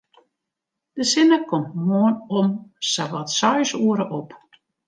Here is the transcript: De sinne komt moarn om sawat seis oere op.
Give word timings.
De 0.93 1.03
sinne 1.03 1.45
komt 1.45 1.73
moarn 1.87 2.17
om 2.39 2.47
sawat 2.91 3.31
seis 3.37 3.71
oere 3.85 4.05
op. 4.19 4.29